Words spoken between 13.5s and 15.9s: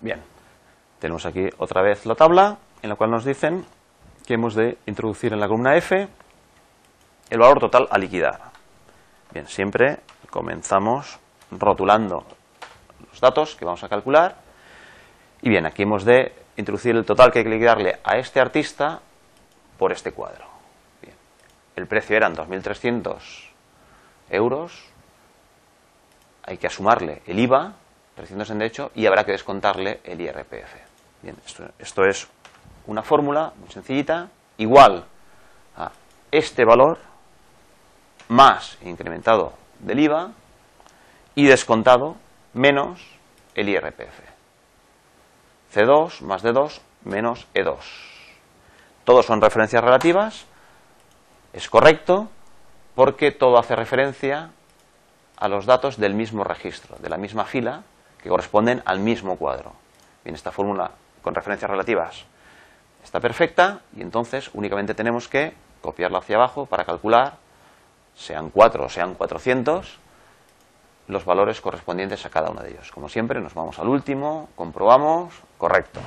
que vamos a calcular y bien, aquí